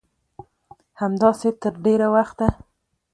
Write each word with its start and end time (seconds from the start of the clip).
همداسې 1.01 1.49
تر 1.61 1.73
ډېره 1.85 2.07
وخته 2.15 2.47